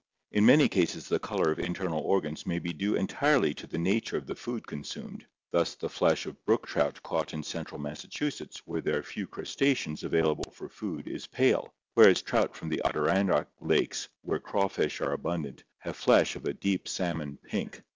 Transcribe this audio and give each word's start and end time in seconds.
In 0.31 0.47
many 0.47 0.67
cases 0.67 1.07
the 1.07 1.19
color 1.19 1.51
of 1.51 1.59
internal 1.59 1.99
organs 1.99 2.47
may 2.47 2.57
be 2.57 2.73
due 2.73 2.95
entirely 2.95 3.53
to 3.53 3.67
the 3.67 3.77
nature 3.77 4.17
of 4.17 4.25
the 4.25 4.33
food 4.33 4.65
consumed; 4.65 5.27
thus 5.51 5.75
the 5.75 5.89
flesh 5.89 6.25
of 6.25 6.43
brook 6.43 6.65
trout 6.65 7.03
caught 7.03 7.35
in 7.35 7.43
cen 7.43 7.65
tral 7.65 7.79
Massachusetts 7.79 8.63
where 8.65 8.81
there 8.81 8.97
are 8.97 9.03
few 9.03 9.27
crustaceans 9.27 10.01
available 10.03 10.49
for 10.55 10.69
food 10.69 11.07
is 11.07 11.27
pale, 11.27 11.71
whereas 11.93 12.23
trout 12.23 12.55
from 12.55 12.69
the 12.69 12.81
Adirondack 12.83 13.47
lakes 13.59 14.09
where 14.23 14.39
craw 14.39 14.67
fish 14.67 15.01
are 15.01 15.13
abundant 15.13 15.63
have 15.77 15.95
flesh 15.95 16.35
of 16.35 16.45
a 16.45 16.53
deep 16.55 16.87
salmon 16.87 17.37
pink. 17.43 17.83